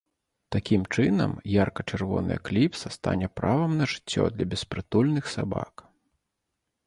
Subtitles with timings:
[0.53, 5.73] Такім чынам ярка-чырвоная кліпса стане правам на жыццё для беспрытульных сабак.